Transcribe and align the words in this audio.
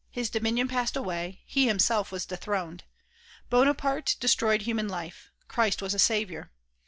His 0.09 0.31
dominion 0.31 0.67
passed 0.67 0.95
away; 0.97 1.41
he 1.45 1.67
himself 1.67 2.11
was 2.11 2.25
dethroned. 2.25 2.85
Bonaparte 3.51 4.15
destroyed 4.19 4.63
human 4.63 4.87
life; 4.87 5.29
Christ 5.47 5.79
was 5.79 5.93
a 5.93 5.99
saviour. 5.99 6.49